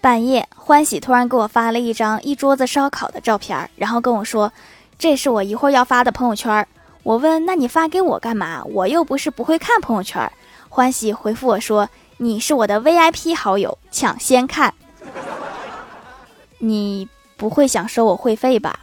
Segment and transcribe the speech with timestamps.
[0.00, 4.50] 半夜欢喜突然给我发了一张一桌子烧烤的照片然后跟我说
[4.98, 6.66] 这是我一会儿要发的朋友圈。
[7.02, 8.62] 我问那你发给我干嘛？
[8.64, 10.30] 我又不是不会看朋友圈。
[10.68, 14.72] 欢喜回复我说 你是我的 vip 好友抢先看。
[16.58, 18.78] 你不会想收我会费吧？